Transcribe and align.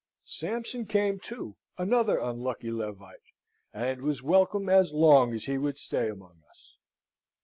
Sampson 0.25 0.87
came 0.87 1.19
too, 1.19 1.57
another 1.77 2.17
unlucky 2.17 2.71
Levite, 2.71 3.33
and 3.71 4.01
was 4.01 4.23
welcome 4.23 4.67
as 4.67 4.91
long 4.93 5.31
as 5.31 5.45
he 5.45 5.59
would 5.59 5.77
stay 5.77 6.09
among 6.09 6.41
us. 6.49 6.75